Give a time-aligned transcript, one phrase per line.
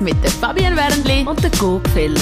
[0.00, 2.20] mit der Fabian Wernli und der Gopfeller.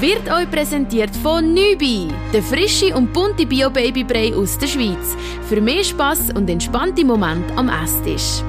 [0.00, 5.16] Wird euch präsentiert von Nübi, der frische und bunte Bio-Babybrei aus der Schweiz.
[5.48, 8.42] Für mehr Spass und entspannte Momente am Esstisch.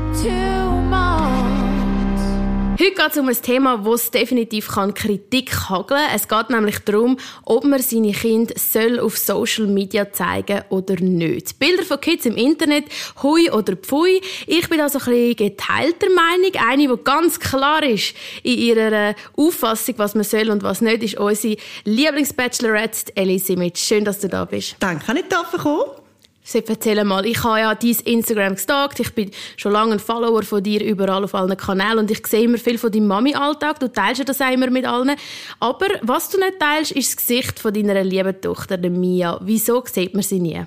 [2.79, 6.15] Heute geht es um ein Thema, wo es definitiv kann Kritik hageln kann.
[6.15, 11.57] Es geht nämlich darum, ob man seine Kinder soll auf Social Media zeigen oder nicht.
[11.57, 12.85] Bilder von Kids im Internet,
[13.23, 14.21] hui oder pfui.
[14.45, 16.51] Ich bin da so ein bisschen geteilter Meinung.
[16.69, 18.13] Eine, die ganz klar ist
[18.43, 23.79] in ihrer Auffassung, was man soll und was nicht, ist unsere Lieblingsbachelorette Ellie Simic.
[23.79, 24.75] Schön, dass du da bist.
[24.79, 26.06] Danke, ich dafür kommen?
[26.47, 30.43] Sepp, erzähl mal, ich habe ja dein Instagram gestalkt, ich bin schon lange ein Follower
[30.43, 33.91] von dir überall auf allen Kanälen und ich sehe immer viel von deinem Mami-Alltag, du
[33.91, 35.17] teilst ja das auch immer mit allen.
[35.59, 39.37] Aber was du nicht teilst, ist das Gesicht von deiner lieben Tochter, der Mia.
[39.43, 40.65] Wieso sieht man sie nie?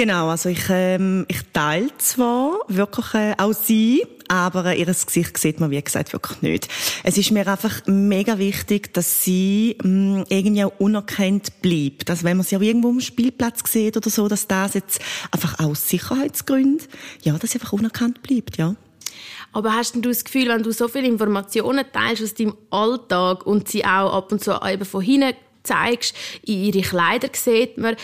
[0.00, 5.36] Genau, also ich, ähm, ich teile zwar wirklich äh, auch sie, aber äh, ihr Gesicht
[5.36, 6.68] sieht man, wie gesagt, wirklich nicht.
[7.04, 12.08] Es ist mir einfach mega wichtig, dass sie mh, mm, irgendwie auch unerkannt bleibt.
[12.08, 15.02] Also wenn man sie auch irgendwo am Spielplatz sieht oder so, dass das jetzt
[15.32, 16.88] einfach aus Sicherheitsgründen,
[17.20, 18.76] ja, dass sie einfach unerkannt bleibt, ja.
[19.52, 23.68] Aber hast du das Gefühl, wenn du so viele Informationen teilst aus deinem Alltag und
[23.68, 27.96] sie auch ab und zu eben von hinten zeigst, in ihre Kleider sieht man,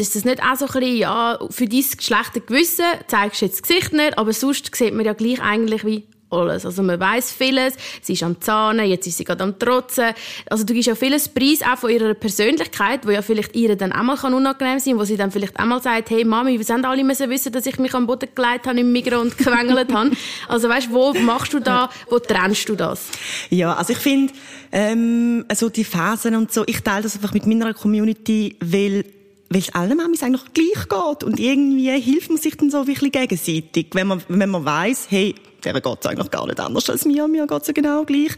[0.00, 3.60] ist das nicht auch so ein bisschen, ja, für dein schlechte Gewissen zeigst du jetzt
[3.60, 6.66] das Gesicht nicht, aber sonst sieht man ja gleich eigentlich wie alles.
[6.66, 10.12] Also man weiß vieles, sie ist am Zahnen, jetzt ist sie gerade am Trotzen.
[10.50, 13.92] Also du gibst ja vieles Preis auch von ihrer Persönlichkeit, wo ja vielleicht ihr dann
[13.92, 16.64] auch mal unangenehm sein kann, wo sie dann vielleicht auch mal sagt, hey Mami, wir
[16.64, 19.92] sind alle müssen wissen, dass ich mich am Boden gelegt habe im Migros und gewängelt
[19.92, 20.10] habe.
[20.48, 23.08] Also weißt, wo machst du da, wo trennst du das?
[23.50, 24.32] Ja, also ich finde,
[24.72, 29.04] ähm, also die Phasen und so, ich teile das einfach mit meiner Community, weil
[29.48, 31.24] weil es allen Mamis eigentlich gleich geht.
[31.24, 33.88] Und irgendwie hilft man sich dann so wirklich gegenseitig.
[33.92, 37.26] Wenn man, wenn man weiss, hey, der geht es eigentlich gar nicht anders als mir,
[37.28, 38.32] mir geht es ja genau gleich.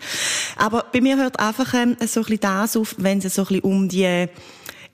[0.56, 3.48] Aber bei mir hört einfach ähm, so ein bisschen das auf, wenn es so ein
[3.48, 4.29] bisschen um die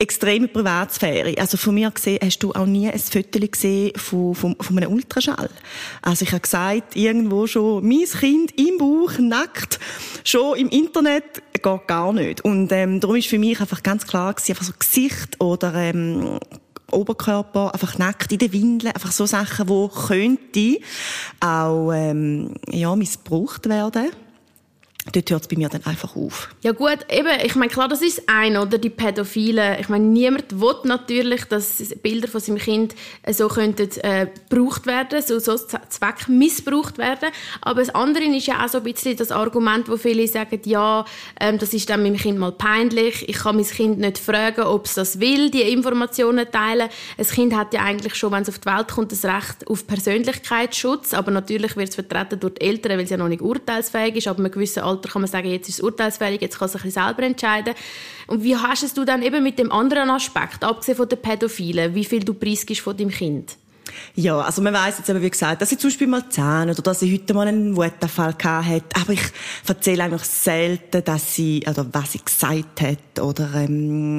[0.05, 1.35] extreme Privatsphäre.
[1.39, 4.93] Also von mir gesehen hast du auch nie ein Foto gesehen von, von, von einem
[4.93, 5.51] Ultraschall.
[6.03, 9.81] Also ich habe gesagt, irgendwo schon, mein Kind im Bauch, nackt,
[10.23, 12.43] schon im Internet, geht gar nicht.
[12.45, 16.39] Und ähm, darum ist für mich einfach ganz klar gewesen, einfach so Gesicht oder ähm,
[16.91, 20.79] Oberkörper, einfach nackt in den Windeln, einfach so Sachen, wo könnte
[21.41, 24.11] auch ähm, ja, missbraucht werden
[25.13, 26.49] dort hört es bei mir dann einfach auf.
[26.63, 29.79] Ja gut, eben, ich meine, klar, das ist ein oder die Pädophilen.
[29.81, 34.87] Ich meine, niemand will natürlich, dass Bilder von seinem Kind äh, so könnten äh, gebraucht
[34.87, 37.29] werden, so, so Zweck missbraucht werden.
[37.61, 41.05] Aber das andere ist ja auch so ein bisschen das Argument, wo viele sagen, ja,
[41.39, 43.29] ähm, das ist dann meinem Kind mal peinlich.
[43.29, 46.89] Ich kann mein Kind nicht fragen, ob es das will, die Informationen teilen.
[47.19, 49.87] Ein Kind hat ja eigentlich schon, wenn es auf die Welt kommt, das Recht auf
[49.87, 51.13] Persönlichkeitsschutz.
[51.13, 54.29] Aber natürlich wird es vertreten durch die Eltern, weil es ja noch nicht urteilsfähig ist.
[54.29, 56.93] Aber einem gewissen Alter kann man sagen, jetzt ist es urteilsfällig, jetzt kann es sich
[56.93, 57.75] selber entscheiden.
[58.27, 62.05] Und wie hast du dann eben mit dem anderen Aspekt, abgesehen von den Pädophilen, wie
[62.05, 63.57] viel du preisgibst von deinem Kind?
[64.15, 66.83] Ja, also man weiß jetzt eben, wie gesagt, dass sie zum Beispiel mal Zähne oder
[66.83, 68.85] dass sie heute mal einen Wutanfall hat.
[69.01, 69.23] Aber ich
[69.67, 74.17] erzähle eigentlich selten, dass sie, oder was sie gesagt hat, oder, ähm,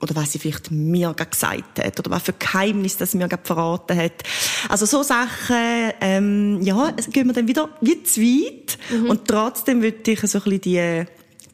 [0.00, 3.96] oder was sie vielleicht mir gesagt hat, oder was für Geheimnis das sie mir verraten
[3.96, 4.22] hat.
[4.68, 8.78] Also so Sachen, ähm, ja, gehen wir dann wieder wie zu weit.
[8.90, 9.10] Mhm.
[9.10, 11.04] Und trotzdem würde ich so ein bisschen die,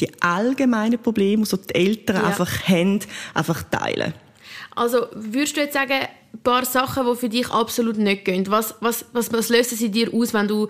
[0.00, 2.24] die allgemeinen Probleme, die die Eltern ja.
[2.24, 3.00] einfach haben,
[3.34, 4.14] einfach teilen.
[4.74, 8.46] Also würdest du jetzt sagen, ein paar Sachen, die für dich absolut nicht gehen?
[8.48, 10.68] Was, was, was, was lösen sie dir aus, wenn du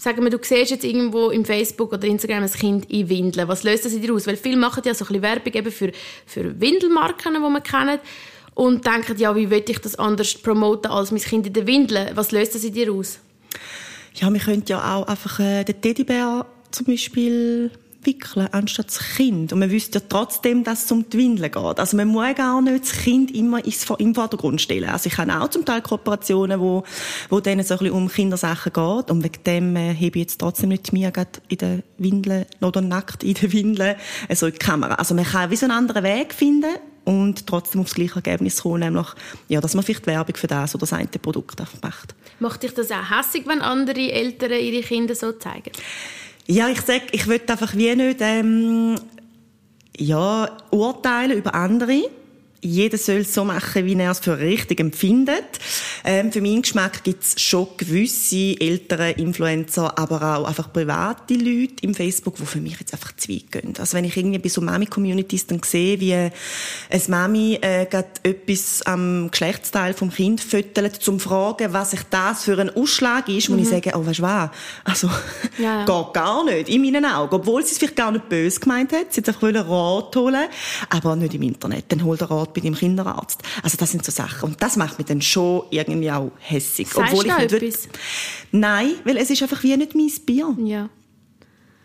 [0.00, 3.48] sagen wir, du siehst jetzt irgendwo im Facebook oder Instagram ein Kind in Windeln.
[3.48, 4.26] Was löst das dir aus?
[4.26, 5.92] Weil viele machen ja so ein bisschen Werbung eben für,
[6.26, 8.00] für Windelmarken, die man kennt
[8.54, 12.16] und denken, ja, wie will ich das anders promoten als mein Kind in den Windeln?
[12.16, 13.18] Was löst das in dir aus?
[14.14, 17.70] Ja, wir könnten ja auch einfach äh, den Teddybär zum Beispiel
[18.02, 19.52] wickeln, anstatt das Kind.
[19.52, 21.78] Und man wüsste ja trotzdem, dass es um die Windeln geht.
[21.78, 23.60] Also man muss gar nicht das Kind immer
[23.98, 24.88] im Vordergrund stellen.
[24.88, 26.84] Also ich habe auch zum Teil Kooperationen, wo,
[27.28, 29.10] wo denen so ein bisschen um Kindersachen geht.
[29.10, 31.12] Und wegen dem äh, hebe ich jetzt trotzdem nicht mir
[31.48, 33.96] in den Windeln oder nackt in den Windeln
[34.28, 34.94] äh, so in die Kamera.
[34.94, 38.80] Also man kann wie so einen anderen Weg finden und trotzdem aufs gleiche Ergebnis kommen,
[38.80, 39.06] nämlich,
[39.48, 42.14] ja, dass man vielleicht Werbung für das oder das eine Produkt macht.
[42.38, 45.72] Macht dich das auch hässlich, wenn andere Eltern ihre Kinder so zeigen?
[46.50, 48.96] Ja, ich sag, ich will einfach wie nicht ähm,
[49.96, 52.10] ja, urteilen über andere.
[52.62, 55.44] Jeder soll es so machen, wie er es für richtig empfindet.
[56.04, 61.74] Ähm, für meinen Geschmack gibt es schon gewisse ältere Influencer, aber auch einfach private Leute
[61.82, 63.74] im Facebook, die für mich jetzt einfach zu weit gehen.
[63.78, 66.32] Also wenn ich irgendwie bei so Mami-Communities dann sehe, wie eine
[67.08, 67.86] Mami äh,
[68.22, 73.48] etwas am Geschlechtsteil vom Kind füttert, zum fragen, was ich das für ein Ausschlag ist,
[73.48, 73.54] mhm.
[73.54, 74.50] wo ich sage, oh, weißt du was?
[74.84, 75.08] Also,
[75.58, 75.84] ja, ja.
[75.84, 77.34] geht gar nicht, in meinen Augen.
[77.34, 80.46] Obwohl sie es vielleicht gar nicht böse gemeint hat, sie hat einfach Rat holen
[80.88, 81.86] aber nicht im Internet.
[81.88, 83.42] Dann hol den Rat bei deinem Kinderarzt.
[83.62, 84.50] Also das sind so Sachen.
[84.50, 86.88] Und das macht mich dann schon irgendwie auch hässig.
[86.88, 87.88] Sagst Obwohl ich nicht etwas?
[88.52, 90.56] Nein, weil es ist einfach wie nicht mein Bier.
[90.64, 90.88] Ja.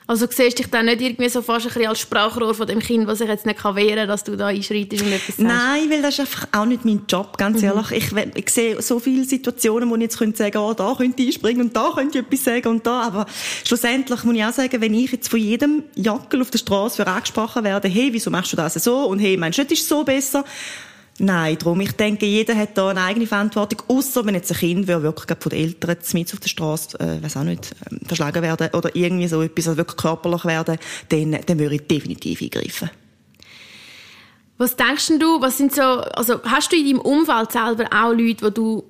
[0.08, 2.80] Also siehst du dich dann nicht irgendwie so fast ein bisschen als Sprachrohr von dem
[2.80, 5.40] Kind, was sich jetzt nicht wehren kann, dass du da einschreitest und etwas sagst?
[5.40, 7.70] Nein, weil das ist einfach auch nicht mein Job, ganz mhm.
[7.70, 7.92] ehrlich.
[7.92, 11.30] Ich, ich, sehe so viele Situationen, wo ich jetzt könnte sagen, oh, da könnte ich
[11.30, 13.02] einspringen und da könnte ich etwas sagen und da.
[13.02, 13.26] Aber
[13.66, 17.08] schlussendlich muss ich auch sagen, wenn ich jetzt von jedem Jackel auf der Straße für
[17.08, 19.06] angesprochen werde, hey, wieso machst du das so?
[19.06, 20.46] Und hey, meinst du, das ist so besser?
[21.18, 21.80] Nein, darum.
[21.80, 23.84] Ich denke, jeder hat da eine eigene Verantwortung.
[23.88, 27.24] Außer wenn jetzt ein Kind will, wirklich von den Eltern mit auf der Straße, äh,
[27.24, 30.78] weiß auch nicht, äh, verschlagen werden oder irgendwie so etwas, also wirklich körperlich werden,
[31.10, 32.90] dann, dann würde ich definitiv eingreifen.
[34.58, 38.46] Was denkst du, was sind so, also hast du in deinem Umfeld selber auch Leute,
[38.46, 38.84] wo du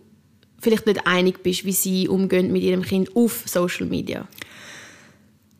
[0.59, 4.27] vielleicht nicht einig bist, wie sie umgehen mit ihrem Kind auf Social Media?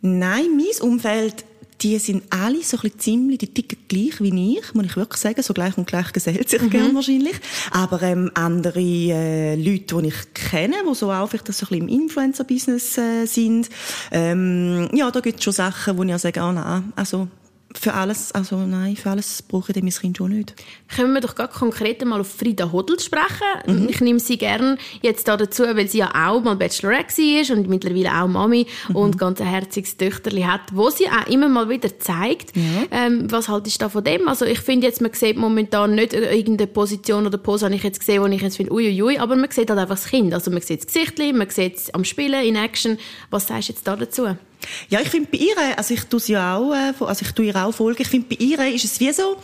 [0.02, 1.46] Nein, mein Umfeld
[1.86, 5.22] die sind alle so ein bisschen ziemlich, die ticken gleich wie ich, muss ich wirklich
[5.22, 6.72] sagen, so gleich und gleich gesellt sich mhm.
[6.72, 7.36] gern wahrscheinlich.
[7.70, 11.88] Aber ähm, andere äh, Leute, die ich kenne, die so auch vielleicht so ein bisschen
[11.88, 13.70] im Influencer-Business äh, sind,
[14.12, 17.28] ähm, ja, da gibt es schon Sachen, wo ich auch sage, ah, nein, also
[17.78, 20.54] für alles, also nein, für alles brauche ich mein Kind schon nicht.
[20.96, 23.26] Können wir doch ganz konkret mal auf Frida Hodl sprechen.
[23.66, 23.90] Mhm.
[23.90, 27.70] Ich nehme sie gerne jetzt da dazu, weil sie ja auch mal Bachelorette war und
[27.70, 28.96] mittlerweile auch Mami mhm.
[28.96, 32.56] und ganz ein herziges Töchterli hat, wo sie auch immer mal wieder zeigt.
[32.56, 32.64] Ja.
[32.92, 34.28] Ähm, was haltest du da von dem?
[34.28, 38.00] Also ich finde jetzt, man sieht momentan nicht irgendeine Position oder Pose, habe ich jetzt
[38.00, 40.34] gesehen, wo ich jetzt finde, uiuiui, aber man sieht halt einfach das Kind.
[40.34, 42.98] Also man sieht das Gesicht, man sieht es am Spielen, in Action.
[43.30, 44.36] Was sagst du jetzt da dazu?
[44.90, 47.46] Ja, ich finde bei ihr, also ich tue sie ja auch, äh, also ich tue
[47.46, 49.38] ihr auch Folgen, ich finde bei ihr ist es wie so,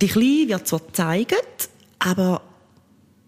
[0.00, 1.68] die Kleine wird zwar gezeigt,
[1.98, 2.42] aber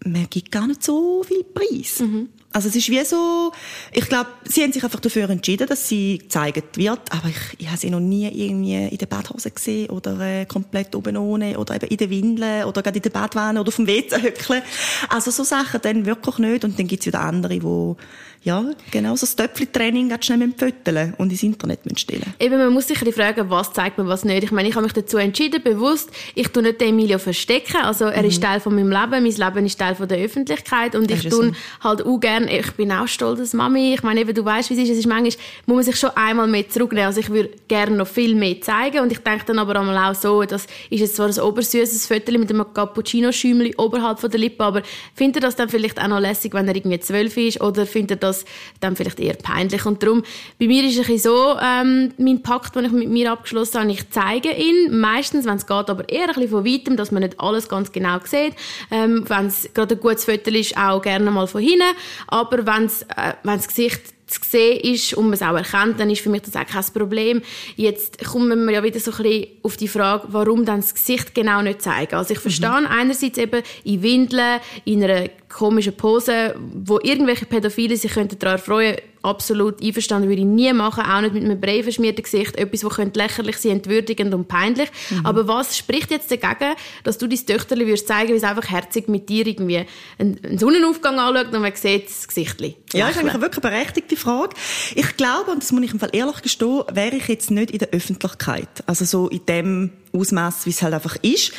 [0.05, 1.99] man gibt gar nicht so viel Preis.
[1.99, 2.29] Mhm.
[2.53, 3.51] Also es ist wie so,
[3.91, 7.67] ich glaube, sie haben sich einfach dafür entschieden, dass sie gezeigt wird, aber ich, ich
[7.67, 11.75] habe sie noch nie irgendwie in der Badhose gesehen oder äh, komplett oben ohne oder
[11.75, 14.63] eben in den Windeln oder gerade in der Badwanne oder auf dem WC hückeln.
[15.09, 17.95] Also so Sachen dann wirklich nicht und dann gibt es wieder andere, die
[18.43, 22.87] ja, genau so das Töpfchen-Training schnell mit Föteln und ins Internet stellen Eben, man muss
[22.87, 24.43] sich fragen, was zeigt man, was nicht.
[24.43, 28.05] Ich meine, ich habe mich dazu entschieden, bewusst, ich tue nicht den Emilio verstecken, also
[28.05, 28.29] er mhm.
[28.29, 31.47] ist Teil von meinem Leben, mein Leben ist Teil von der Öffentlichkeit und ich tue
[31.47, 31.51] so.
[31.81, 34.75] halt auch gerne, ich bin auch stolz als Mami, ich meine eben, du weißt, wie
[34.75, 35.33] es ist, es ist manchmal,
[35.65, 38.99] muss man sich schon einmal mehr zurücknehmen, also ich würde gerne noch viel mehr zeigen
[38.99, 42.37] und ich denke dann aber einmal auch so, das ist jetzt zwar ein obersüßes Viertel
[42.37, 44.83] mit einem Cappuccino-Schäumchen oberhalb von der Lippe, aber
[45.15, 48.23] findet er das dann vielleicht auch noch lässig, wenn er irgendwie zwölf ist oder findet
[48.23, 48.45] er das
[48.79, 49.85] dann vielleicht eher peinlich.
[49.85, 50.23] Und darum,
[50.59, 54.09] bei mir ist es so, ähm, mein Pakt, den ich mit mir abgeschlossen habe, ich
[54.09, 57.39] zeige ihn, meistens, wenn es geht, aber eher ein bisschen von weitem, dass man nicht
[57.39, 58.53] alles ganz genau sieht.
[58.91, 61.83] Ähm, wenn es gerade ein gutes Foto ist, auch gerne mal von hinten.
[62.27, 66.09] Aber wenn es äh, das Gesicht zu sehen ist und man es auch erkennt, dann
[66.09, 67.41] ist für mich das auch kein Problem.
[67.75, 71.33] Jetzt kommen wir ja wieder so ein bisschen auf die Frage, warum dann das Gesicht
[71.33, 72.15] genau nicht zeigen.
[72.15, 72.87] Also ich verstehe mhm.
[72.87, 79.16] einerseits eben in Windeln, in einer komischen Pose, wo irgendwelche Pädophile sich daran erfreuen könnten,
[79.21, 82.95] absolut einverstanden, würde ich nie machen, auch nicht mit einem brei verschmierten Gesicht, etwas, das
[82.95, 84.89] könnte lächerlich sein, entwürdigend und peinlich.
[85.09, 85.25] Mhm.
[85.25, 89.07] Aber was spricht jetzt dagegen, dass du dein Töchterli würdest zeigen, wie es einfach herzig
[89.07, 89.85] mit dir irgendwie
[90.17, 92.61] einen Sonnenaufgang anschaut und man sieht das Gesicht.
[92.61, 94.55] Ja, das ist eigentlich eine wirklich berechtigte Frage.
[94.95, 97.79] Ich glaube, und das muss ich im Fall ehrlich gestehen, wäre ich jetzt nicht in
[97.79, 101.51] der Öffentlichkeit, also so in dem Ausmaß, wie es halt einfach ist.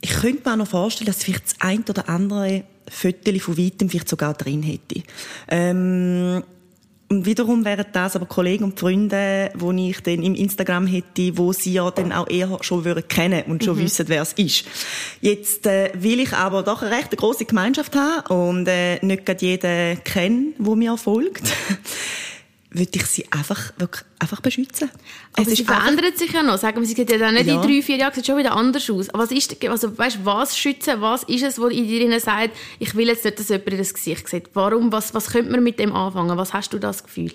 [0.00, 3.88] Ich könnte mir auch noch vorstellen, dass vielleicht das ein oder andere Fotos von weitem
[3.88, 5.02] vielleicht sogar drin hätte.
[5.48, 6.42] Ähm,
[7.10, 11.52] und wiederum wären das aber Kollegen und Freunde, die ich dann im Instagram hätte, wo
[11.52, 13.82] sie ja dann auch eher schon würden kennen und schon mhm.
[13.82, 14.64] wissen, wer es ist.
[15.20, 19.44] Jetzt äh, will ich aber doch eine recht große Gemeinschaft haben und äh, nicht gerade
[19.44, 21.52] jeden kennen, wo mir folgt.
[22.72, 24.90] Würde ich sie einfach, wirklich einfach beschützen.
[25.36, 26.56] Aber es sie verändert sich ja noch.
[26.56, 27.60] Sagen wir, sie sieht ja dann nicht ja.
[27.60, 29.08] in drei, vier Jahren, sieht schon wieder anders aus.
[29.10, 32.94] Aber was ist, also, weißt, was schützen, was ist es, wo in dir sagt, ich
[32.94, 34.50] will jetzt nicht, dass jemand in das Gesicht sieht.
[34.54, 36.36] Warum, was, was könnte man mit dem anfangen?
[36.36, 37.32] Was hast du das Gefühl?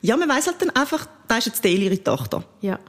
[0.00, 2.44] Ja, man weiß halt dann einfach, da ist jetzt Dale ihre Tochter.
[2.60, 2.80] Ja.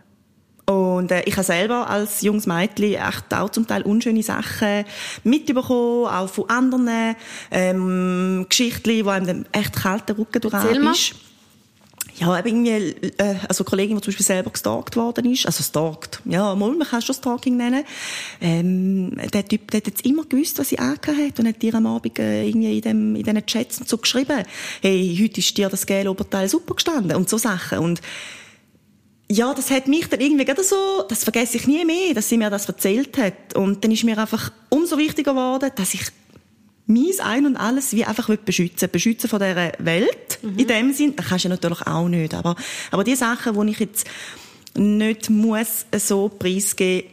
[0.66, 4.86] Und äh, ich habe selber als junges Mädchen echt auch zum Teil unschöne Sachen
[5.24, 7.16] mitbekommen, auch von anderen
[7.52, 11.16] ähm, Geschichten, die einem dann echt kalten Rücken durch ist.
[12.16, 16.22] Ja, eben irgendwie, äh, also Kollegin, die zum Beispiel selber gestalkt worden ist, also stalkt,
[16.26, 17.84] ja, man kann schon Stalking nennen,
[18.42, 21.74] ähm, der Typ, der hat jetzt immer gewusst, was sie angehört hat und hat ihr
[21.74, 24.44] am Abend äh, irgendwie in, dem, in diesen Chats und so geschrieben,
[24.82, 27.80] hey, heute ist dir das gelbe Oberteil super gestanden und so Sachen.
[27.80, 28.02] Und
[29.30, 32.38] ja, das hat mich dann irgendwie gerade so, das vergesse ich nie mehr, dass sie
[32.38, 33.56] mir das erzählt hat.
[33.56, 36.04] Und dann ist mir einfach umso wichtiger geworden, dass ich
[36.86, 40.33] mein Ein und Alles wie einfach beschützen Beschützen von dieser Welt.
[40.44, 40.60] Mhm.
[40.60, 41.16] In dem Sinn.
[41.16, 42.34] Das kannst du natürlich auch nicht.
[42.34, 42.56] Aber,
[42.92, 44.08] aber die Sachen, die ich jetzt
[44.76, 47.10] nicht muss so preisgeben,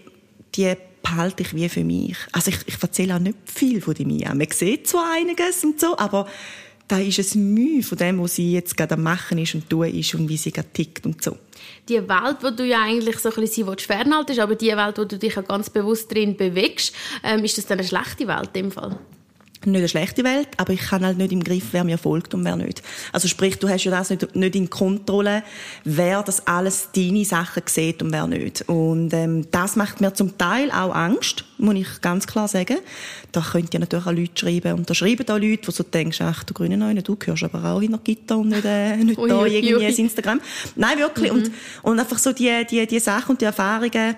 [0.54, 2.16] die behalte ich wie für mich.
[2.32, 4.34] Also ich, ich erzähle auch nicht viel von mir.
[4.34, 6.26] Man sieht zwar einiges und so, aber
[6.88, 9.87] da ist ein Mühe von dem, was sie jetzt gerade am Machen ist und tun
[9.87, 11.37] ist und wie sie gerade tickt und so.
[11.88, 15.16] Die Welt, wo du ja eigentlich so ein bisschen fernhaltest, aber die Welt, wo du
[15.16, 18.72] dich ja ganz bewusst drin bewegst, ähm, ist das dann eine schlechte Welt in dem
[18.72, 18.99] Fall?
[19.67, 22.45] Nicht eine schlechte Welt, aber ich kann halt nicht im Griff, wer mir folgt und
[22.45, 22.83] wer nicht.
[23.12, 25.43] Also sprich, du hast ja das nicht, nicht in Kontrolle,
[25.85, 28.69] wer das alles deine Sachen sieht und wer nicht.
[28.69, 32.79] Und ähm, das macht mir zum Teil auch Angst, muss ich ganz klar sagen.
[33.33, 36.21] Da könnt ihr natürlich auch Leute schreiben und da schreiben da Leute, wo du denkst,
[36.23, 39.19] ach du grüne Neune, du gehörst aber auch in der Gitter und nicht, äh, nicht
[39.19, 39.85] ui, da irgendwie ui.
[39.85, 40.40] ins Instagram.
[40.76, 41.33] Nein, wirklich.
[41.33, 41.38] Mhm.
[41.38, 41.52] Und,
[41.83, 44.17] und einfach so die, die, die Sachen und die Erfahrungen,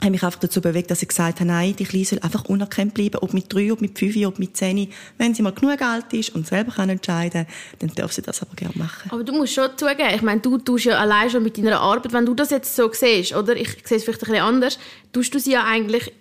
[0.00, 2.94] habe mich einfach dazu bewegt, dass ich gesagt habe, nein, die Kleine soll einfach unerkannt
[2.94, 4.92] bleiben, ob mit drei, ob mit fünf, ob mit zehn.
[5.18, 7.46] Wenn sie mal genug alt ist und selber kann entscheiden
[7.78, 9.10] dann darf sie das aber gerne machen.
[9.10, 12.12] Aber du musst schon zugeben, ich meine, du tust ja allein schon mit deiner Arbeit,
[12.12, 13.56] wenn du das jetzt so siehst, oder?
[13.56, 14.78] Ich sehe es vielleicht ein bisschen anders,
[15.12, 16.12] tust du sie ja eigentlich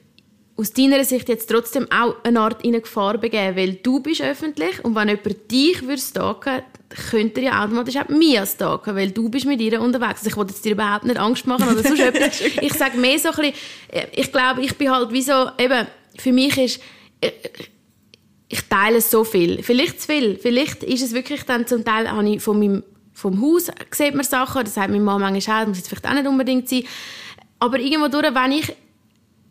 [0.57, 4.21] aus deiner Sicht jetzt trotzdem auch eine Art in eine Gefahr begeben, weil du bist
[4.21, 6.61] öffentlich und wenn jemand dich würde stalken,
[6.95, 10.19] könnte er ja automatisch auch Mia stalken, weil du bist mit ihr unterwegs.
[10.19, 12.41] Also ich wollte dir überhaupt nicht Angst machen oder sonst etwas.
[12.41, 13.53] Ich sage mehr so ein bisschen,
[13.91, 15.87] äh, ich glaube, ich bin halt wie so, eben,
[16.17, 16.81] für mich ist,
[17.21, 17.31] äh,
[18.47, 19.63] ich teile so viel.
[19.63, 20.37] Vielleicht zu viel.
[20.37, 22.83] Vielleicht ist es wirklich dann zum Teil, habe ich von meinem,
[23.13, 26.07] vom Haus sieht man Sachen, das sagt meine Mama manchmal auch, das muss jetzt vielleicht
[26.07, 26.83] auch nicht unbedingt sein.
[27.59, 28.73] Aber irgendwo durch, wenn ich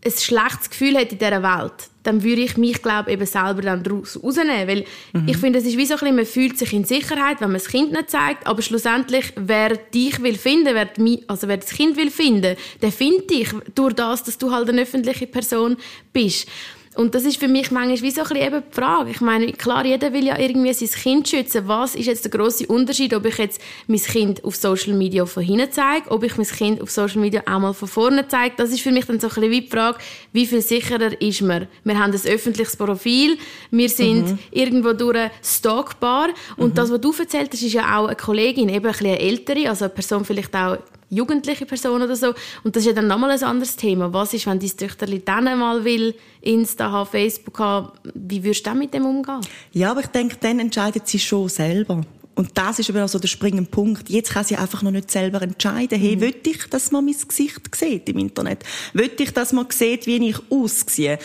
[0.04, 3.82] ein schlechtes Gefühl hat in dieser Welt, dann würde ich mich, glaube eben selber dann
[3.82, 4.68] daraus rausnehmen.
[4.68, 5.28] Weil mhm.
[5.28, 7.60] ich finde, es ist wie so ein bisschen, man fühlt sich in Sicherheit, wenn man
[7.60, 10.88] das Kind nicht zeigt, aber schlussendlich, wer dich will finden, wer,
[11.28, 14.82] also wer das Kind will finden, der findet dich durch das, dass du halt eine
[14.82, 15.76] öffentliche Person
[16.12, 16.48] bist.
[16.96, 19.10] Und das ist für mich manchmal wie so ein bisschen eben die Frage.
[19.10, 21.66] Ich meine, klar, jeder will ja irgendwie sein Kind schützen.
[21.66, 25.42] Was ist jetzt der grosse Unterschied, ob ich jetzt mein Kind auf Social Media von
[25.42, 28.54] hinten zeige, ob ich mein Kind auf Social Media auch mal von vorne zeige?
[28.56, 29.98] Das ist für mich dann so ein bisschen wie die Frage,
[30.32, 31.66] wie viel sicherer ist man?
[31.82, 33.38] Wir haben ein öffentliches Profil,
[33.70, 34.38] wir sind mhm.
[34.50, 36.74] irgendwo durch stalkbar und mhm.
[36.74, 39.68] das, was du erzählt hast, ist ja auch eine Kollegin, eben ein bisschen eine ältere,
[39.68, 40.78] also eine Person vielleicht auch
[41.14, 42.34] jugendliche Person oder so.
[42.62, 44.12] Und das ist ja dann nochmal ein anderes Thema.
[44.12, 48.70] Was ist, wenn dein Töchterli dann mal will, Insta haben, Facebook haben, wie würdest du
[48.70, 49.40] dann mit dem umgehen?
[49.72, 52.02] Ja, aber ich denke, dann entscheidet sie schon selber.
[52.34, 54.10] Und das ist aber auch so der springende Punkt.
[54.10, 55.98] Jetzt kann sie einfach noch nicht selber entscheiden.
[55.98, 56.20] Hey, mhm.
[56.20, 58.64] will ich, dass man mein Gesicht sieht im Internet?
[58.92, 61.18] Will ich, dass man sieht, wie ich aussehe?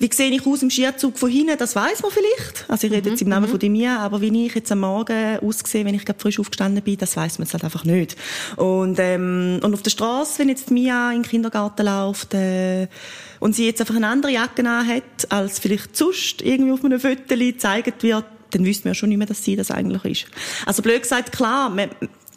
[0.00, 1.58] Wie sehe ich aus im Skizug von hinten?
[1.58, 2.64] Das weiß man vielleicht.
[2.68, 3.60] Also ich rede jetzt im Namen mhm.
[3.60, 6.96] von mir, aber wie ich jetzt am Morgen aussehe, wenn ich gerade frisch aufgestanden bin,
[6.96, 8.16] das weiß man jetzt halt einfach nicht.
[8.56, 12.88] Und, ähm, und auf der Straße, wenn jetzt Mia in den Kindergarten läuft, äh,
[13.40, 17.58] und sie jetzt einfach eine andere Jacke hat, als vielleicht sonst irgendwie auf einem Foto
[17.58, 20.30] zeigt wird, dann wüsste man ja schon nicht mehr, dass sie das eigentlich ist.
[20.66, 21.90] Also blöd gesagt, klar, man,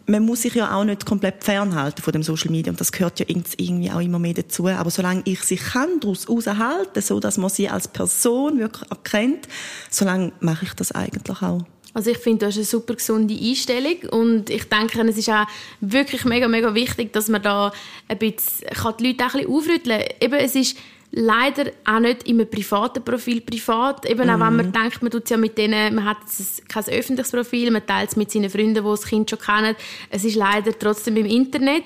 [0.05, 3.19] man muss sich ja auch nicht komplett fernhalten von dem Social Media und das gehört
[3.19, 4.67] ja irgendwie auch immer mehr dazu.
[4.67, 9.47] Aber solange ich sie kann daraus raushalten, so dass man sie als Person wirklich erkennt,
[9.89, 11.63] solange mache ich das eigentlich auch.
[11.93, 15.45] Also ich finde, du hast eine super gesunde Einstellung und ich denke, es ist auch
[15.79, 17.71] wirklich mega, mega wichtig, dass man da
[18.07, 20.01] ein bisschen, kann die Leute auch ein bisschen aufrütteln.
[20.19, 20.77] Eben, es ist
[21.15, 24.05] leider auch nicht in einem privaten Profil privat.
[24.05, 24.71] Eben auch wenn man mhm.
[24.71, 26.17] denkt, man tut ja mit denen, man hat
[26.67, 29.75] kein öffentliches Profil, man teilt es mit seinen Freunden, die das Kind schon kennen.
[30.09, 31.85] Es ist leider trotzdem im Internet.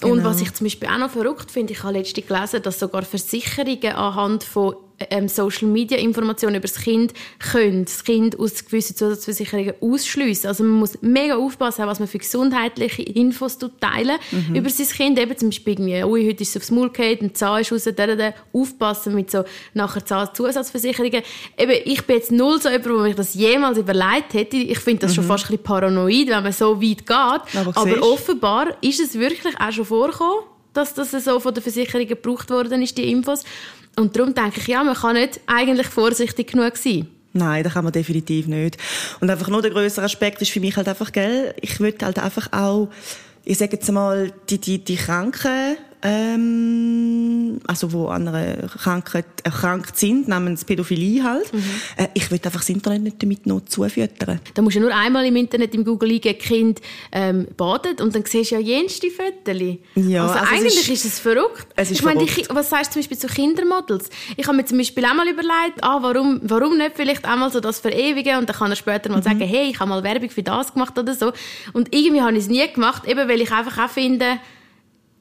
[0.00, 0.12] Genau.
[0.12, 3.02] Und was ich zum Beispiel auch noch verrückt finde, ich habe letztens gelesen, dass sogar
[3.02, 4.74] Versicherungen anhand von
[5.10, 10.48] ähm, Social Media Informationen über das Kind können das Kind aus gewissen Zusatzversicherungen ausschliessen.
[10.48, 14.54] Also man muss mega aufpassen, was man für gesundheitliche Infos teilen mhm.
[14.54, 15.18] über sein Kind.
[15.18, 17.84] Eben zum Beispiel irgendwie, ui, heute ist es aufs Maul gefallen, ein Zahn ist raus,
[17.84, 21.22] da, da, aufpassen mit so nachher Zahnzusatzversicherungen.
[21.58, 24.56] Eben, ich bin jetzt null so jemand, wo mich das jemals überlegt hätte.
[24.56, 25.14] Ich finde das mhm.
[25.16, 27.08] schon fast ein bisschen paranoid, wenn man so weit geht.
[27.08, 32.06] Aber, Aber offenbar ist es wirklich auch schon vorgekommen, dass das so von der Versicherung
[32.06, 33.44] gebraucht worden ist, die Infos.
[33.96, 37.08] Und darum denke ich, ja, man kann nicht eigentlich vorsichtig genug sein.
[37.32, 38.78] Nein, das kann man definitiv nicht.
[39.20, 42.18] Und einfach nur der größere Aspekt ist für mich halt einfach, gell, ich würde halt
[42.18, 42.88] einfach auch,
[43.44, 49.96] ich sage jetzt mal, die, die, die Kranken, ähm, also wo an einer Krankheit erkrankt
[49.96, 51.52] sind, namens Pädophilie halt.
[51.52, 51.64] Mhm.
[51.96, 54.38] Äh, ich will einfach das Internet nicht damit noch zufüttern.
[54.52, 56.80] Da musst du nur einmal im Internet im Google eingeben, Kind
[57.10, 59.78] ähm, badet und dann siehst du ja jenste Fotos.
[59.94, 61.68] Ja, also, also eigentlich ist, ist, es verrückt.
[61.74, 62.54] Es ist ich meine, verrückt.
[62.54, 64.10] was sagst du zum Beispiel zu Kindermodels?
[64.36, 67.60] Ich habe mir zum Beispiel auch mal überlegt, ah, warum, warum nicht vielleicht einmal so
[67.60, 69.22] das verewigen und dann kann er später mal mhm.
[69.22, 71.32] sagen, hey, ich habe mal Werbung für das gemacht oder so.
[71.72, 74.38] Und irgendwie habe ich es nie gemacht, eben weil ich einfach auch finde,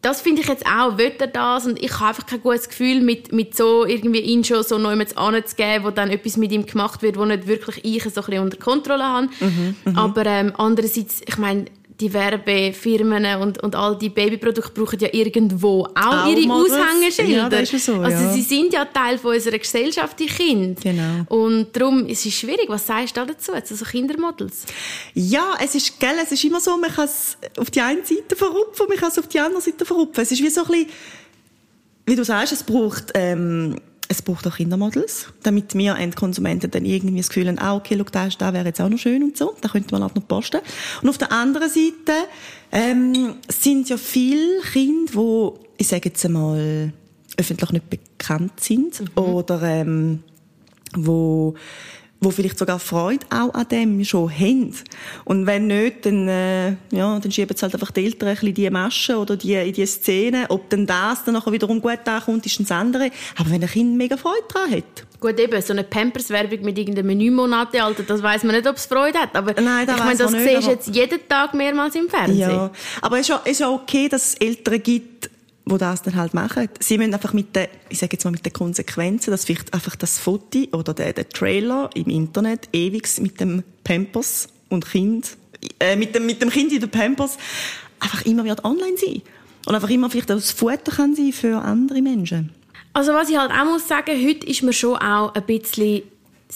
[0.03, 1.65] das finde ich jetzt auch, will er das?
[1.65, 4.93] Und ich habe einfach kein gutes Gefühl, mit, mit so irgendwie ihn schon so neu
[5.15, 8.43] anzugeben, wo dann etwas mit ihm gemacht wird, wo nicht wirklich ich so ein bisschen
[8.43, 9.29] unter Kontrolle habe.
[9.39, 9.97] Mhm, mhm.
[9.97, 11.65] Aber ähm, andererseits, ich meine,
[12.03, 17.61] die Werbefirmen und, und all die Babyprodukte brauchen ja irgendwo auch, auch ihre Aushängeschilder.
[17.63, 18.33] Ja, so, also ja.
[18.33, 20.81] sie sind ja Teil von unserer Gesellschaft, die Kinder.
[20.81, 21.23] Genau.
[21.29, 22.65] Und darum ist es schwierig.
[22.67, 24.65] Was sagst du dazu, zu so Kindermodels?
[25.13, 28.35] Ja, es ist, gell, es ist immer so, man kann es auf die eine Seite
[28.35, 30.21] verrupfen, man kann es auf die andere Seite verrupfen.
[30.21, 30.89] Es ist wie so ein bisschen,
[32.05, 33.11] wie du sagst, es braucht...
[33.13, 33.77] Ähm,
[34.13, 38.03] es braucht auch Kindermodels, damit wir Endkonsumenten dann irgendwie das Gefühl haben, ah, okay, schau,
[38.03, 39.55] das, das wäre jetzt auch noch schön und so.
[39.61, 40.61] Da könnte man auch noch posten.
[41.01, 42.13] Und auf der anderen Seite
[42.71, 46.93] ähm, sind ja viele Kinder, die, ich sage jetzt einmal,
[47.37, 49.23] öffentlich nicht bekannt sind mhm.
[49.23, 50.23] oder ähm,
[50.95, 51.55] wo
[52.23, 54.75] wo vielleicht sogar Freude auch an dem schon haben.
[55.25, 58.69] Und wenn nicht, dann, äh, ja, dann schieben halt einfach die Eltern ein bisschen die
[58.69, 60.45] Maschen oder die, in die Szene.
[60.49, 63.11] Ob dann das dann nachher wiederum gut ankommt, ist das andere.
[63.37, 65.05] Aber wenn ein Kind mega Freude daran hat.
[65.19, 69.19] Gut, eben, so eine Pampers-Werbung mit irgendeinem Menümonate-Alter, das weiß man nicht, ob es Freude
[69.19, 69.35] hat.
[69.35, 72.39] Aber Nein, ich meine, das nicht, siehst du jetzt jeden Tag mehrmals im Fernsehen.
[72.39, 75.29] Ja, aber es ist ja okay, dass es Eltern gibt,
[75.65, 76.67] wo das dann halt machen.
[76.79, 79.95] Sie müssen einfach mit den, ich sage jetzt mal mit den Konsequenzen, dass vielleicht einfach
[79.95, 85.37] das Foto oder der, der Trailer im Internet ewig mit dem Pampers und Kind,
[85.79, 87.37] äh, mit dem, mit dem Kind in den Pampers
[87.99, 89.21] einfach immer wird online sein.
[89.65, 92.51] Und einfach immer vielleicht das Futter kann sein für andere Menschen.
[92.91, 96.03] Also was ich halt auch muss sagen, heute ist mir schon auch ein bisschen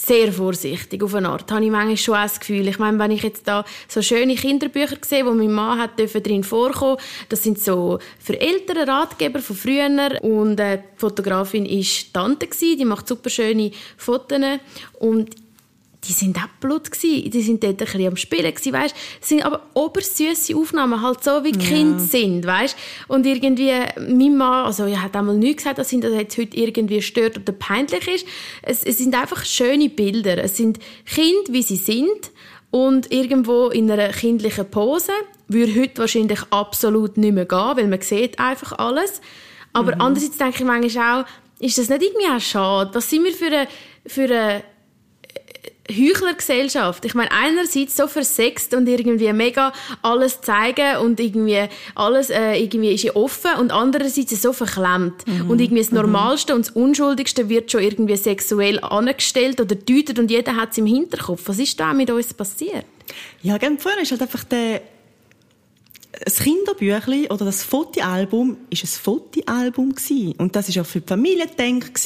[0.05, 1.51] sehr vorsichtig auf eine Art.
[1.51, 2.67] Habe ich manchmal schon das Gefühl.
[2.67, 6.43] Ich meine, wenn ich jetzt da so schöne Kinderbücher sehe, wo mein Mann hat drin
[6.43, 6.97] vorkommen,
[7.29, 9.87] das sind so für ältere Ratgeber von früher
[10.21, 14.39] und äh, die Fotografin ist Tante gewesen, die macht super schöne Fotos
[14.99, 15.46] und
[16.07, 17.29] die sind auch Blut gewesen.
[17.29, 18.95] Die sind dort ein bisschen am Spielen gewesen, weißt?
[19.21, 22.77] Sind aber obersüße Aufnahmen, halt so wie Kinder sind, weißt?
[23.07, 26.57] Und irgendwie, mein Mann, also er hat einmal nie gesagt, dass ihn das jetzt heute
[26.57, 28.25] irgendwie stört oder peinlich ist.
[28.61, 30.43] Es, es sind einfach schöne Bilder.
[30.43, 32.31] Es sind Kinder, wie sie sind
[32.71, 35.11] und irgendwo in einer kindlichen Pose.
[35.47, 39.21] Würde heute wahrscheinlich absolut nicht mehr gehen, weil man sieht einfach alles.
[39.73, 40.01] Aber mhm.
[40.01, 41.27] andererseits denke ich manchmal auch,
[41.59, 42.91] ist das nicht irgendwie auch schade?
[42.93, 43.67] Was sind wir für eine,
[44.05, 44.63] für eine
[45.89, 47.05] Heuchlergesellschaft.
[47.05, 52.93] Ich meine, einerseits so versext und irgendwie mega alles zeigen und irgendwie alles äh, irgendwie
[52.93, 55.25] ist offen und andererseits so verklemmt.
[55.27, 55.49] Mhm.
[55.49, 55.97] Und irgendwie das mhm.
[55.97, 56.57] Normalste mhm.
[56.57, 60.85] und das Unschuldigste wird schon irgendwie sexuell angestellt oder deutet und jeder hat es im
[60.85, 61.43] Hinterkopf.
[61.45, 62.85] Was ist da mit uns passiert?
[63.41, 64.81] Ja, ganz vorne ist halt einfach der
[66.23, 70.33] das Kinderbüchli oder das Fotoalbum ist ein Fotoalbum gewesen.
[70.37, 72.01] und das ist auch für die Familie gedacht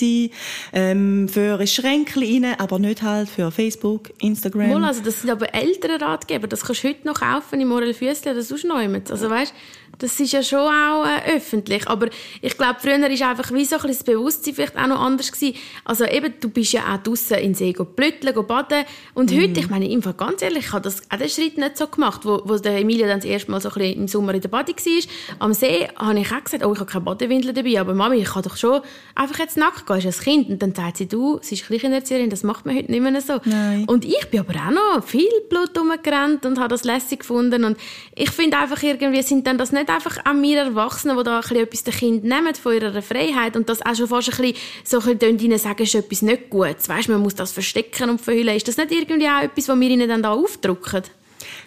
[0.74, 4.69] ähm, für ein Schränkchen rein, aber nicht halt für Facebook, Instagram.
[4.71, 7.93] Wohl, also das sind aber ältere Ratgeber, das kannst du heute noch kaufen im Morel
[7.93, 9.54] Füssli oder sonst noch Also weißt,
[9.98, 11.88] das ist ja schon auch äh, öffentlich.
[11.88, 12.08] Aber
[12.42, 15.56] ich glaube, früher ist einfach wie so ein das Bewusstsein vielleicht auch noch anders gewesen.
[15.86, 18.86] Also eben, du bist ja auch draußen in See plötteln, baden.
[19.14, 19.42] Und mhm.
[19.42, 21.88] heute, ich meine, im Fall ganz ehrlich, ich habe das, auch den Schritt nicht so
[21.88, 24.42] gemacht, wo, wo der Emilia dann das erste Mal so ein bisschen im Sommer in
[24.42, 25.04] der Bade war.
[25.40, 28.30] Am See habe ich auch gesagt, oh, ich habe keine Badewindel dabei, aber Mami, ich
[28.30, 28.82] kann doch schon
[29.16, 30.50] einfach jetzt nackt gehen, ein Kind.
[30.50, 33.40] Und dann sagt sie, du, sie ist Kleinerzieherin, das macht man heute nicht mehr so.
[33.46, 33.86] Nein.
[33.88, 37.64] Und ich bin aber auch noch viel Blut rumgerannt und habe das lässig gefunden.
[37.64, 37.78] Und
[38.16, 41.41] ich finde einfach irgendwie, sind dann das nicht einfach an wir Erwachsenen, die da ein
[41.41, 44.58] bisschen etwas den Kind nehmen von ihrer Freiheit und das auch schon fast ein bisschen
[44.84, 46.89] so können ihnen sagen, ist etwas nicht Gutes.
[46.89, 48.56] Weißt, man muss das verstecken und verhüllen.
[48.56, 51.04] Ist das nicht irgendwie auch etwas, was wir ihnen dann da aufdrücken?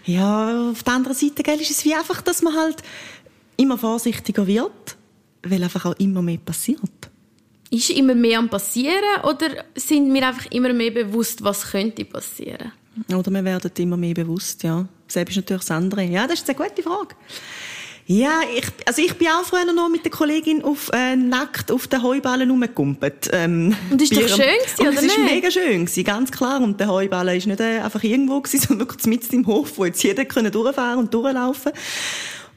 [0.05, 2.77] Ja, auf der anderen Seite gell, ist es wie einfach, dass man halt
[3.57, 4.97] immer vorsichtiger wird,
[5.43, 6.81] weil einfach auch immer mehr passiert.
[7.71, 12.73] Ist immer mehr am passieren oder sind wir einfach immer mehr bewusst, was könnte passieren?
[13.09, 14.87] Oder wir werden immer mehr bewusst, ja.
[15.09, 16.05] Selbst ist natürlich das andere.
[16.05, 17.15] Ja, das ist eine gute Frage.
[18.07, 21.87] Ja, ich, also ich bin auch vorher noch mit der Kollegin auf, äh, nackt auf
[21.87, 23.31] den Heuballen rumgekumpelt.
[23.33, 25.05] Ähm, und ist doch schön gewesen, oder nicht?
[25.05, 26.61] Es ist mega schön gewesen, ganz klar.
[26.61, 29.87] Und der Heuballen ist nicht äh, einfach irgendwo gewesen, sondern wirklich mitten im Hof, wo
[29.87, 31.73] jetzt jeder können durchfahren und durchlaufen.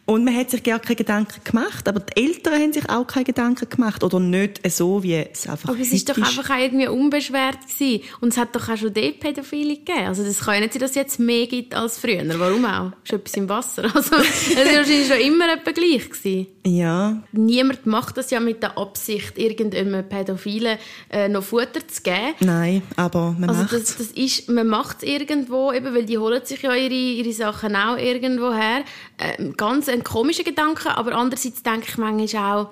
[0.08, 3.26] Und man hat sich gar keine Gedanken gemacht, aber die Eltern haben sich auch keine
[3.26, 6.88] Gedanken gemacht oder nicht so, wie es einfach Aber es ist doch einfach auch irgendwie
[6.88, 8.04] unbeschwert gewesen.
[8.22, 10.08] Und es hat doch auch schon dort Pädophile gegeben.
[10.08, 12.24] Also das kann ja nicht sein, dass es jetzt mehr gibt als früher.
[12.40, 12.94] Warum auch?
[13.04, 13.84] Ist etwas im Wasser.
[13.98, 16.48] Also es war wahrscheinlich schon immer etwa gleich gewesen.
[16.66, 17.22] Ja.
[17.32, 20.78] Niemand macht das ja mit der Absicht, irgendeinem Pädophilen
[21.10, 22.36] äh, noch Futter zu geben.
[22.40, 26.18] Nein, aber man Also macht das, das ist, man macht es irgendwo, eben, weil die
[26.18, 28.84] holen sich ja ihre, ihre Sachen auch irgendwo her.
[29.20, 32.70] Ähm, ganz ein komischer Gedanke, aber andererseits denke ich manchmal auch,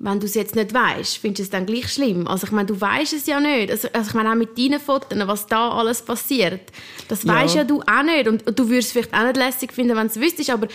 [0.00, 2.28] wenn du es jetzt nicht weißt, findest du es dann gleich schlimm.
[2.28, 3.68] Also ich meine, du weißt es ja nicht.
[3.70, 6.60] Also, also ich meine auch mit deinen Fotos, was da alles passiert,
[7.08, 7.34] das Ja.
[7.34, 8.28] weißt ja du auch nicht.
[8.28, 10.68] Und, und du würdest es vielleicht auch nicht lässig finden, wenn du es wüsstest, aber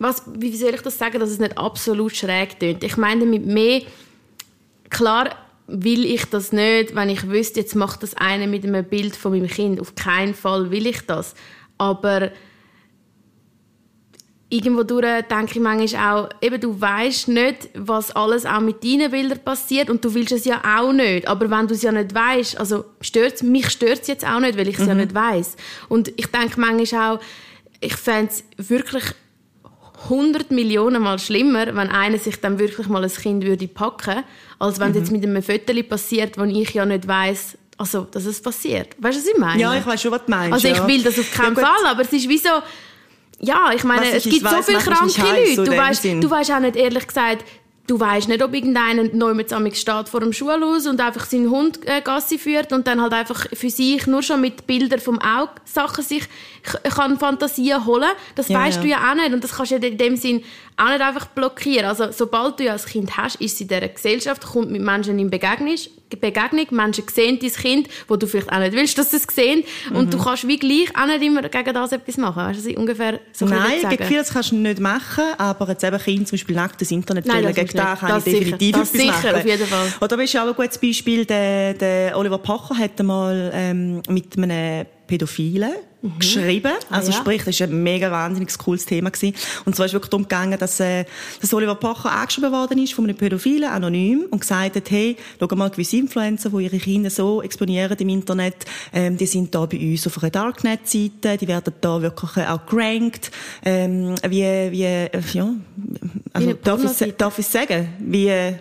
[0.00, 2.82] was, wie soll ich das sagen, dass es nicht absolut schräg tönt?
[2.82, 3.82] Ich meine damit mehr,
[4.90, 5.36] klar
[5.68, 9.32] will ich das nicht, wenn ich wüsste, jetzt macht das einer mit einem Bild von
[9.32, 9.80] meinem Kind.
[9.80, 11.34] Auf keinen Fall will ich das.
[11.78, 12.32] Aber
[14.54, 19.10] irgendwo durch denke ich manchmal auch, eben, du weißt nicht, was alles auch mit deinen
[19.10, 21.26] Bildern passiert und du willst es ja auch nicht.
[21.26, 24.56] Aber wenn du es ja nicht weißt, also stört's, mich stört es jetzt auch nicht,
[24.56, 25.56] weil ich es ja nicht weiß.
[25.88, 27.20] Und ich denke manchmal auch,
[27.80, 29.04] ich fände es wirklich
[30.04, 34.22] 100 Millionen Mal schlimmer, wenn einer sich dann wirklich mal ein Kind würde packen,
[34.58, 38.24] als wenn es jetzt mit einem Foto passiert, wo ich ja nicht weiß, also, dass
[38.24, 38.94] es passiert.
[38.98, 39.60] Weißt du, was ich meine?
[39.60, 40.52] Ja, ich weiß schon, was du meinst.
[40.52, 41.62] Also ich will das auf keinen Ja.
[41.62, 42.50] Fall, aber es ist wie so,
[43.44, 45.70] ja, ich meine, Was es ich gibt so weiss, viele mich nicht kranke so Leute.
[45.70, 47.44] Du weißt, du weißt auch nicht, ehrlich gesagt,
[47.86, 51.50] du weißt nicht, ob irgendeiner neu mit Amix steht vor dem Schulhaus und einfach seinen
[51.50, 55.18] Hund äh, Gassi führt und dann halt einfach für sich nur schon mit Bildern vom
[55.20, 56.24] Auge Sachen sich
[56.94, 58.10] kann Fantasien holen.
[58.36, 58.82] Das Ja, weißt ja.
[58.82, 60.42] du ja auch nicht und das kannst du ja in dem Sinn
[60.76, 61.86] auch nicht einfach blockieren.
[61.86, 65.18] Also sobald du ja ein Kind hast, ist sie in dieser Gesellschaft, kommt mit Menschen
[65.18, 65.76] in Begegnung,
[66.20, 66.66] Begegnung.
[66.70, 70.06] Menschen sehen dein Kind, wo du vielleicht auch nicht willst, dass sie es sehen und
[70.06, 70.10] Mhm.
[70.10, 72.36] du kannst wie gleich auch nicht immer gegen das etwas machen.
[72.42, 75.68] Weißt du, was ich ungefähr so Nein, gegen viel, das kannst du nicht machen, aber
[75.68, 77.90] jetzt eben Kind zum Beispiel nackt das Internet Nein, stellen, das gegen musst du da
[77.92, 78.00] nicht.
[78.00, 78.72] kann Das ich definitiv.
[78.76, 79.34] Das etwas sicher, machen.
[79.40, 79.86] auf jeden Fall.
[80.00, 84.86] Oder ist auch ein gutes Beispiel, der, der Oliver Pocher hat einmal ähm, mit einem
[85.06, 85.72] Pädophilen
[86.18, 86.72] geschrieben.
[86.90, 87.14] Also Mhm.
[87.14, 87.20] Ah, ja.
[87.20, 89.10] sprich, das war ein mega wahnsinnig cooles Thema.
[89.10, 89.34] Gewesen.
[89.64, 91.04] Und zwar ist wirklich darum gegangen, dass, äh,
[91.40, 95.54] dass Oliver Pocher angeschrieben worden ist von einem Pädophilen, anonym, und gesagt hat, hey, schau
[95.56, 98.56] mal, gewisse Influencer, die ihre Kinder so exponieren im Internet,
[98.92, 102.66] ähm, die sind da bei uns auf einer Darknet-Seite, die werden da wirklich äh, auch
[102.66, 103.30] gerankt,
[103.64, 105.54] ähm, wie, wie, äh, ja,
[106.32, 108.54] also darf ich, darf ich sagen, wie, äh,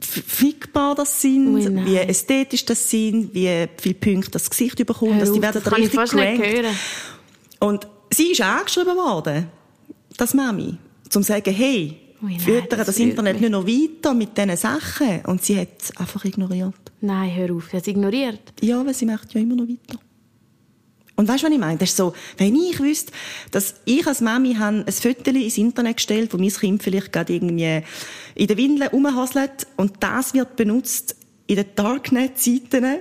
[0.00, 5.20] fickbar das sind, Ui, wie ästhetisch das sind, wie viele Punkte das Gesicht bekommt, Hör
[5.20, 6.74] dass die werden das kann ich richtig fast nicht hören.
[7.60, 9.48] Und sie ist angeschrieben worden,
[10.16, 10.76] das Mami,
[11.08, 13.42] zum zu sagen, hey, Ui, nein, füttern das das, Internet mich.
[13.42, 15.24] nicht noch weiter mit diesen Sachen.
[15.26, 16.74] Und sie hat es einfach ignoriert.
[17.00, 18.40] Nein, hör auf, das ignoriert.
[18.60, 20.00] Ja, weil sie macht ja immer noch weiter.
[21.18, 21.76] Und weißt du, was ich meine?
[21.76, 23.12] Das ist so, wenn ich wüsste,
[23.50, 27.82] dass ich als Mami ein Foto ins Internet gestellt, wo mein Kind vielleicht gerade irgendwie
[28.36, 31.16] in der Windel rumhasselt und das wird benutzt
[31.48, 33.00] in den Darknet-Seiten.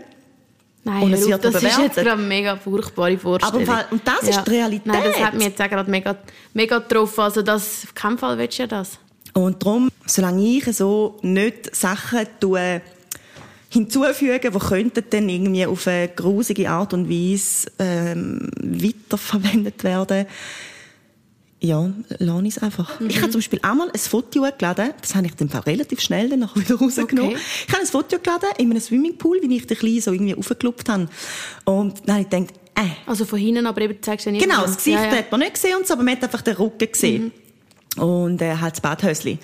[0.83, 3.69] Nein, Und es wird das ist jetzt gerade eine mega furchtbare Vorstellung.
[3.69, 4.87] Aber und das ist die Realität.
[4.87, 6.17] Nein, das hat mich jetzt auch gerade mega,
[6.55, 7.21] mega getroffen.
[7.21, 8.97] Also das, auf keinen Fall willst du ja das.
[9.33, 12.81] Und darum, solange ich so nicht Sachen tue,
[13.77, 20.25] hinzufügen, die könnten dann irgendwie auf eine grusige Art und Weise ähm, weiterverwendet werden,
[21.59, 22.99] ja, lasse ich es einfach.
[22.99, 23.09] Mhm.
[23.09, 26.39] Ich habe zum Beispiel einmal ein Foto hochgeladen, das habe ich dann relativ schnell dann
[26.39, 27.31] nachher wieder rausgenommen.
[27.31, 27.41] Okay.
[27.67, 30.87] Ich habe ein Foto hochgeladen in einem Swimmingpool, wie ich den Kleinen so irgendwie aufgeklopft
[30.89, 31.07] habe.
[31.65, 34.43] Und dann habe ich gedacht, äh, Also von hinten, aber eben zeigst du nicht.
[34.43, 35.17] Genau, das Gesicht ja, ja.
[35.17, 37.31] hat man nicht gesehen, und so, aber man hat einfach den Rücken gesehen.
[37.99, 39.39] Und äh, halt das Badhäuschen.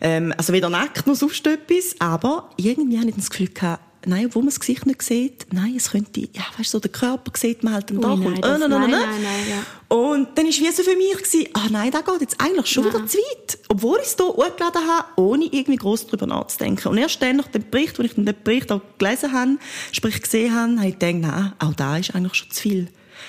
[0.00, 4.26] Ähm, also weder nackt noch sonst etwas, aber irgendwie habe ich das Gefühl gehabt, nein,
[4.26, 7.32] obwohl man das Gesicht nicht sieht, nein, es könnte, ja, weißt du, so den Körper
[7.36, 8.16] sieht man halt dann doch.
[8.16, 9.00] nein, und, das- äh, nein, nein, nein, nein.
[9.00, 9.96] nein, nein, ja.
[9.96, 12.84] Und dann war wie so für mich, gewesen, ah nein, das geht jetzt eigentlich schon
[12.84, 13.58] wieder zu weit.
[13.68, 16.88] Obwohl ich es hier hochgeladen habe, ohne irgendwie gross darüber nachzudenken.
[16.88, 19.56] Und erst dann, nach dem Bericht, als ich den Bericht auch gelesen habe,
[19.92, 22.88] sprich gesehen habe, habe ich gedacht, nein, auch da ist eigentlich schon zu viel.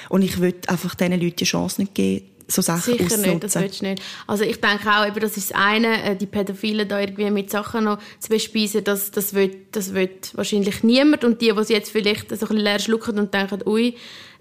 [0.09, 3.55] Und ich will einfach diesen Leuten die Chance nicht geben, so Sachen Sicher nicht, das
[3.55, 4.01] willst du nicht.
[4.27, 7.49] Also ich denke auch, eben, das ist das eine, äh, die Pädophilen da irgendwie mit
[7.51, 11.23] Sachen noch zu bespeisen, das, das, will, das will wahrscheinlich niemand.
[11.23, 13.95] Und die, die sie jetzt vielleicht so ein bisschen leer schlucken und denken, ui,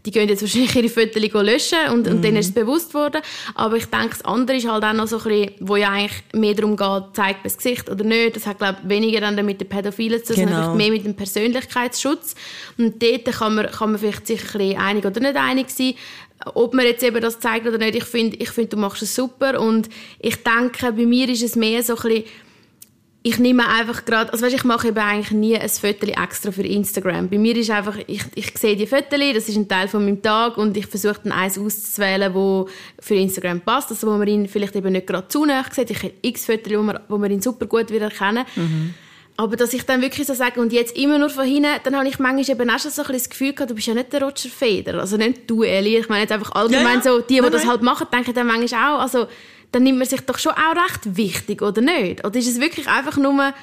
[0.06, 2.22] die gehen jetzt wahrscheinlich ihre Fotos löschen und, und Mhm.
[2.22, 3.20] denen ist es bewusst worden.
[3.56, 6.22] Aber ich denke, das andere ist halt auch noch so ein bisschen, wo ja eigentlich
[6.32, 8.36] mehr darum geht, zeigt man das Gesicht oder nicht.
[8.36, 10.62] Das hat, glaube ich, weniger dann mit den Pädophilen zu tun, sondern Genau.
[10.72, 12.36] vielleicht mehr mit dem Persönlichkeitsschutz.
[12.78, 15.94] Und dort kann man, kann man vielleicht sich ein bisschen einig oder nicht einig sein,
[16.44, 17.96] ob man jetzt eben das zeigt oder nicht.
[17.96, 21.56] Ich finde, ich finde, du machst es super und ich denke, bei mir ist es
[21.56, 22.24] mehr so ein bisschen,
[23.22, 26.62] ich nehme einfach gerade, also weißt, ich mache eben eigentlich nie ein Foto extra für
[26.62, 27.28] Instagram.
[27.28, 30.22] Bei mir ist einfach, ich, ich sehe die Fotos, das ist ein Teil von meinem
[30.22, 32.68] Tag und ich versuche dann eins auszuwählen, wo
[33.00, 35.90] für Instagram passt, also wo man ihn vielleicht eben nicht gerade zu nahe sieht.
[35.90, 38.46] Ich habe x Fotos, wo man, wo man ihn super gut wieder erkennen.
[38.54, 38.94] Mhm.
[39.40, 42.08] Aber dass ich dann wirklich so sage, und jetzt immer nur von hinten, dann habe
[42.08, 44.20] ich manchmal eben auch schon so ein das Gefühl gehabt, du bist ja nicht der
[44.20, 44.98] Roger Feder.
[44.98, 45.96] Also nicht du, Eli.
[45.96, 47.02] Ich meine jetzt einfach allgemein ja, ja.
[47.02, 49.28] so, die, die nein, das halt machen, denken dann manchmal auch, also
[49.70, 52.26] dann nimmt man sich doch schon auch recht wichtig, oder nicht?
[52.26, 53.54] Oder ist es wirklich einfach nur, man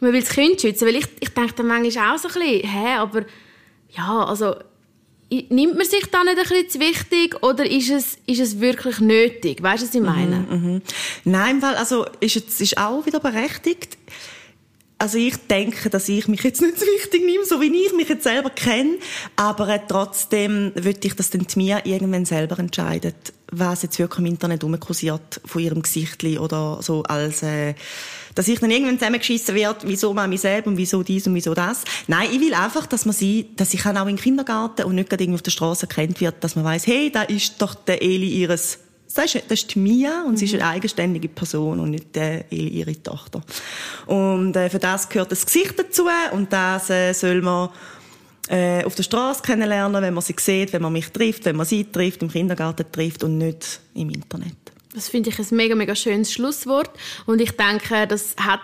[0.00, 0.86] will das Kind schützen?
[0.86, 3.22] Weil ich, ich denke dann manchmal auch so ein bisschen, hä, aber
[3.88, 4.56] ja, also
[5.30, 9.00] nimmt man sich da nicht ein bisschen zu wichtig oder ist es, ist es wirklich
[9.00, 9.62] nötig?
[9.62, 10.46] Weißt du, was ich meine?
[10.50, 10.80] Mhm, mh.
[11.24, 13.96] Nein, weil also ist es ist auch wieder berechtigt.
[15.02, 18.08] Also ich denke, dass ich mich jetzt nicht so wichtig nehme, so wie ich mich
[18.08, 18.98] jetzt selber kenne,
[19.34, 23.16] aber äh, trotzdem würde ich, dass dann mir irgendwann selber entscheidet,
[23.50, 27.74] was jetzt wirklich im Internet rumkursiert von ihrem Gesicht oder so als äh,
[28.36, 31.52] dass ich dann irgendwann zusammengeschissen wird, wieso mal mich selber und wieso dies und wieso
[31.52, 31.82] das.
[32.06, 35.24] Nein, ich will einfach, dass man sie, dass ich auch im Kindergarten und nicht gerade
[35.24, 38.28] irgendwie auf der Straße erkannt wird, dass man weiß, hey, da ist doch der Eli
[38.28, 38.78] ihres
[39.14, 43.00] das ist, das ist Mia und sie ist eine eigenständige Person und nicht äh, ihre
[43.02, 43.42] Tochter.
[44.06, 47.70] Und äh, für das gehört das Gesicht dazu und das äh, soll man
[48.48, 51.66] äh, auf der Straße kennenlernen, wenn man sie sieht, wenn man mich trifft, wenn man
[51.66, 54.56] sie trifft, im Kindergarten trifft und nicht im Internet.
[54.94, 56.90] Das finde ich ein mega, mega schönes Schlusswort.
[57.24, 58.60] Und ich denke, das hat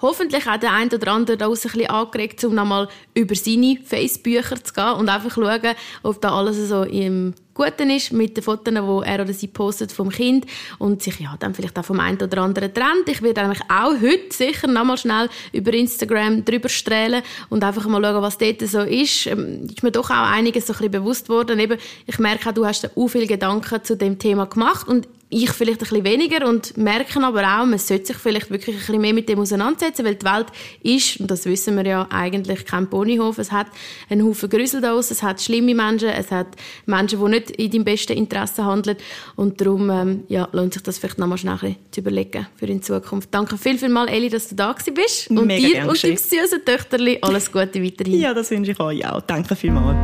[0.00, 4.62] hoffentlich auch der eine oder andere da ein bisschen angeregt, um nochmal über seine Facebooker
[4.62, 8.72] zu gehen und einfach schauen, ob da alles so im Guten ist mit den Fotos,
[8.72, 10.46] die er oder sie postet vom Kind
[10.78, 13.08] und sich ja dann vielleicht auch vom einen oder anderen trennt.
[13.08, 18.00] Ich werde eigentlich auch heute sicher nochmal schnell über Instagram drüber strahlen und einfach mal
[18.00, 19.26] schauen, was dort so ist.
[19.26, 21.58] Ähm, ist mir doch auch einiges so ein bisschen bewusst worden.
[21.58, 25.08] Eben, ich merke auch, du hast da auch viele Gedanken zu dem Thema gemacht und
[25.30, 28.80] ich vielleicht ein bisschen weniger und merken aber auch, man sollte sich vielleicht wirklich ein
[28.80, 30.46] bisschen mehr mit dem auseinandersetzen, weil die Welt
[30.82, 33.38] ist, und das wissen wir ja eigentlich, kein Ponyhof.
[33.38, 33.66] Es hat
[34.08, 36.48] einen Haufen Grüsel da es hat schlimme Menschen, es hat
[36.86, 38.96] Menschen, die nicht in deinem besten Interesse handeln
[39.36, 43.28] und darum ähm, ja, lohnt sich das vielleicht nochmal schnell zu überlegen für in Zukunft.
[43.30, 46.64] Danke viel, viel mal, Eli, dass du da bist und Mega dir und deinem süßen
[46.64, 48.20] Töchterli alles Gute weiterhin.
[48.20, 49.20] Ja, das wünsche ich euch auch.
[49.22, 49.96] Danke vielmals.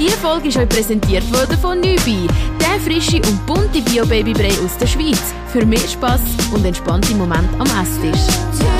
[0.00, 2.26] Diese Folge ist euch präsentiert worden von Nübi,
[2.70, 5.34] der frische und bunte Bio-Baby-Brei aus der Schweiz.
[5.48, 6.20] Für mehr Spass
[6.52, 8.79] und entspannte Momente am Esstisch.